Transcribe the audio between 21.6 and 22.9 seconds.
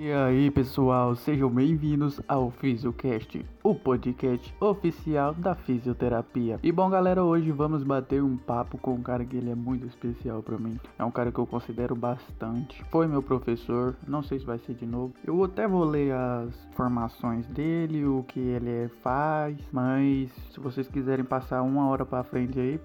uma hora para frente aí,